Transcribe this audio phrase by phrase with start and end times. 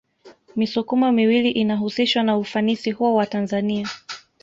[0.55, 3.89] Misukumo miwili inahusishwa na ufanisi huo wa Tanzania